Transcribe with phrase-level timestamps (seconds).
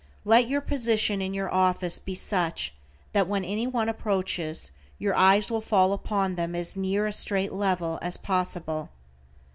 [0.25, 2.73] Let your position in your office be such
[3.11, 7.99] that when anyone approaches your eyes will fall upon them as near a straight level
[8.01, 8.89] as possible.